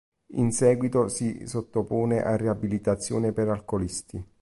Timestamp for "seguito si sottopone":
0.51-2.23